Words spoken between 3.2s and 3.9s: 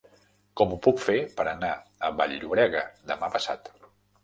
passat?